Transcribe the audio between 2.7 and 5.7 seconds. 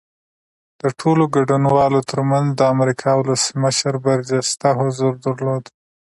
امریکا ولسمشر برجسته حضور درلود